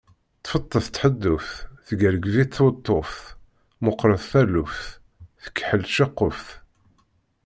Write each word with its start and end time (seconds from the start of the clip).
Tfettet 0.43 0.87
tḥedduft, 0.95 1.55
teggergeb-itt 1.85 2.53
tweṭṭuft, 2.57 3.25
meqret 3.83 4.23
taluft, 4.31 4.89
tkeḥḥel 5.43 5.81
tceqquft. 5.83 6.47